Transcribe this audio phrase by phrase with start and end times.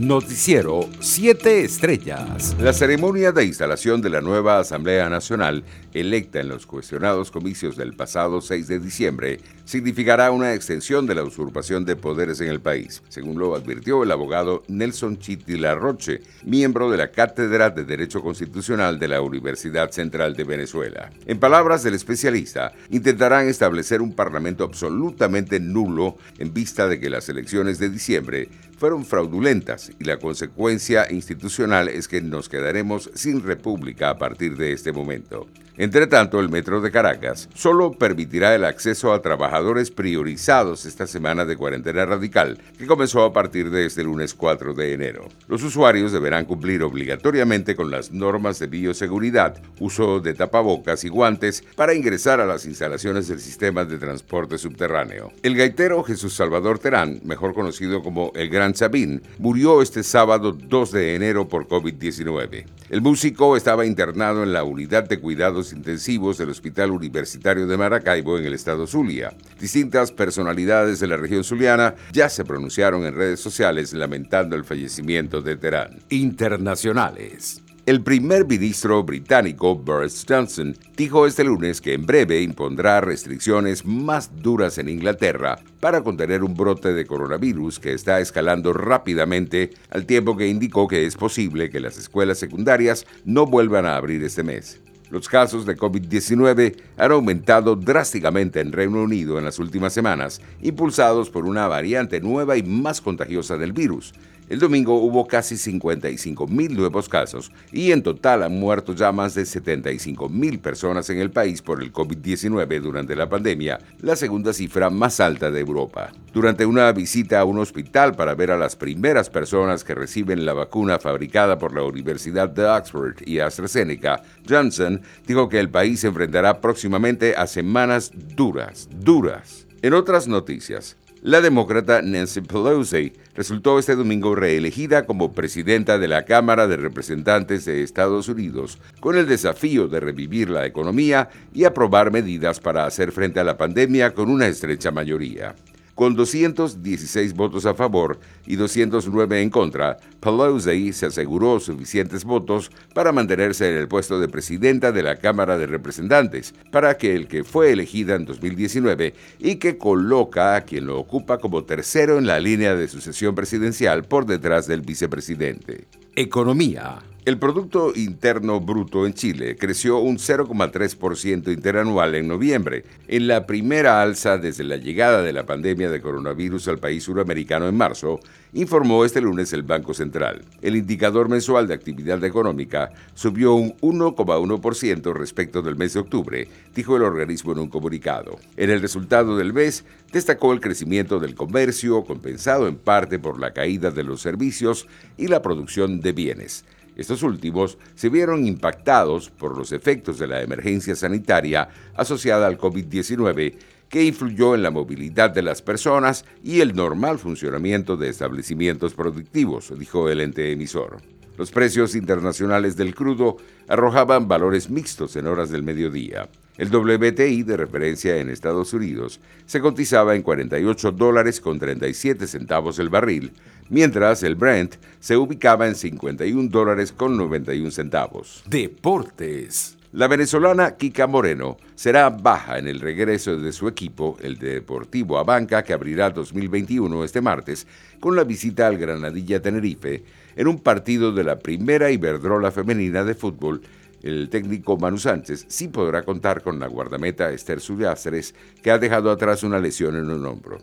[0.00, 2.56] Noticiero 7 Estrellas.
[2.58, 5.62] La ceremonia de instalación de la nueva Asamblea Nacional,
[5.92, 11.22] electa en los cuestionados comicios del pasado 6 de diciembre, significará una extensión de la
[11.22, 16.90] usurpación de poderes en el país, según lo advirtió el abogado Nelson Chitila Roche, miembro
[16.90, 21.10] de la Cátedra de Derecho Constitucional de la Universidad Central de Venezuela.
[21.26, 27.28] En palabras del especialista, intentarán establecer un parlamento absolutamente nulo en vista de que las
[27.28, 28.48] elecciones de diciembre
[28.80, 34.72] fueron fraudulentas y la consecuencia institucional es que nos quedaremos sin república a partir de
[34.72, 35.46] este momento.
[35.76, 41.44] Entre tanto, el Metro de Caracas solo permitirá el acceso a trabajadores priorizados esta semana
[41.44, 45.28] de cuarentena radical, que comenzó a partir de este lunes 4 de enero.
[45.48, 51.64] Los usuarios deberán cumplir obligatoriamente con las normas de bioseguridad, uso de tapabocas y guantes
[51.76, 55.32] para ingresar a las instalaciones del sistema de transporte subterráneo.
[55.42, 60.92] El gaitero Jesús Salvador Terán, mejor conocido como el Gran Sabín, murió este sábado 2
[60.92, 62.64] de enero por COVID-19.
[62.90, 68.36] El músico estaba internado en la unidad de cuidados intensivos del Hospital Universitario de Maracaibo
[68.36, 69.32] en el estado Zulia.
[69.60, 75.40] Distintas personalidades de la región zuliana ya se pronunciaron en redes sociales lamentando el fallecimiento
[75.40, 76.00] de Terán.
[76.08, 77.62] Internacionales.
[77.90, 84.30] El primer ministro británico Boris Johnson dijo este lunes que en breve impondrá restricciones más
[84.40, 90.36] duras en Inglaterra para contener un brote de coronavirus que está escalando rápidamente al tiempo
[90.36, 94.80] que indicó que es posible que las escuelas secundarias no vuelvan a abrir este mes.
[95.10, 101.30] Los casos de COVID-19 han aumentado drásticamente en Reino Unido en las últimas semanas, impulsados
[101.30, 104.12] por una variante nueva y más contagiosa del virus,
[104.50, 109.36] el domingo hubo casi 55 mil nuevos casos y en total han muerto ya más
[109.36, 114.52] de 75 mil personas en el país por el COVID-19 durante la pandemia, la segunda
[114.52, 116.10] cifra más alta de Europa.
[116.32, 120.52] Durante una visita a un hospital para ver a las primeras personas que reciben la
[120.52, 126.08] vacuna fabricada por la Universidad de Oxford y AstraZeneca, Johnson dijo que el país se
[126.08, 129.66] enfrentará próximamente a semanas duras, duras.
[129.82, 136.24] En otras noticias, la demócrata Nancy Pelosi resultó este domingo reelegida como presidenta de la
[136.24, 142.10] Cámara de Representantes de Estados Unidos, con el desafío de revivir la economía y aprobar
[142.10, 145.54] medidas para hacer frente a la pandemia con una estrecha mayoría.
[146.00, 153.12] Con 216 votos a favor y 209 en contra, Pelosi se aseguró suficientes votos para
[153.12, 157.44] mantenerse en el puesto de presidenta de la Cámara de Representantes, para que el que
[157.44, 162.40] fue elegida en 2019 y que coloca a quien lo ocupa como tercero en la
[162.40, 165.86] línea de sucesión presidencial por detrás del vicepresidente.
[166.16, 167.09] Economía.
[167.26, 174.00] El Producto Interno Bruto en Chile creció un 0,3% interanual en noviembre, en la primera
[174.00, 178.20] alza desde la llegada de la pandemia de coronavirus al país suramericano en marzo,
[178.54, 180.40] informó este lunes el Banco Central.
[180.62, 186.96] El indicador mensual de actividad económica subió un 1,1% respecto del mes de octubre, dijo
[186.96, 188.38] el organismo en un comunicado.
[188.56, 193.52] En el resultado del mes, destacó el crecimiento del comercio, compensado en parte por la
[193.52, 194.86] caída de los servicios
[195.18, 196.64] y la producción de bienes.
[197.00, 201.66] Estos últimos se vieron impactados por los efectos de la emergencia sanitaria
[201.96, 203.54] asociada al COVID-19
[203.88, 209.72] que influyó en la movilidad de las personas y el normal funcionamiento de establecimientos productivos,
[209.78, 210.98] dijo el ente emisor.
[211.38, 216.28] Los precios internacionales del crudo arrojaban valores mixtos en horas del mediodía.
[216.58, 222.78] El WTI de referencia en Estados Unidos se cotizaba en 48 dólares con 37 centavos
[222.78, 223.32] el barril,
[223.70, 228.42] mientras el Brent se ubicaba en 51 dólares con 91 centavos.
[228.46, 229.78] Deportes.
[229.92, 235.64] La venezolana Kika Moreno será baja en el regreso de su equipo, el Deportivo Abanca,
[235.64, 237.66] que abrirá 2021 este martes,
[237.98, 240.04] con la visita al Granadilla Tenerife,
[240.36, 243.62] en un partido de la primera Iberdrola femenina de fútbol
[244.02, 249.10] el técnico Manu Sánchez sí podrá contar con la guardameta Esther Suyáceres, que ha dejado
[249.10, 250.58] atrás una lesión en un hombro.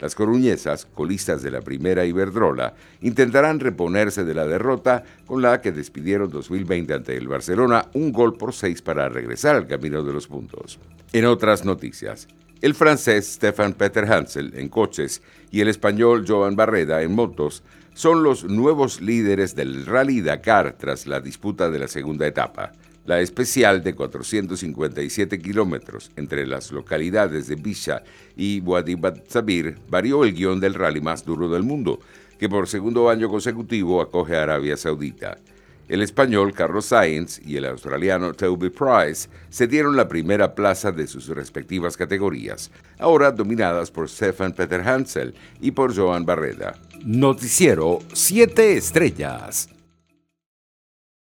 [0.00, 5.72] Las coruñesas, colistas de la primera Iberdrola, intentarán reponerse de la derrota con la que
[5.72, 10.26] despidieron 2020 ante el Barcelona un gol por seis para regresar al camino de los
[10.26, 10.78] puntos.
[11.12, 12.28] En otras noticias,
[12.62, 18.22] el francés Stefan Peter Hansel en coches y el español Joan Barreda en motos son
[18.22, 22.72] los nuevos líderes del Rally Dakar tras la disputa de la segunda etapa.
[23.06, 28.02] La especial de 457 kilómetros entre las localidades de Bisha
[28.36, 28.62] y
[29.28, 32.00] Sabir varió el guion del rally más duro del mundo,
[32.38, 35.38] que por segundo año consecutivo acoge a Arabia Saudita.
[35.90, 41.08] El español Carlos Sainz y el australiano Toby Price se dieron la primera plaza de
[41.08, 46.76] sus respectivas categorías, ahora dominadas por Stefan Peter Hansel y por Joan Barreda.
[47.04, 49.79] Noticiero 7 Estrellas.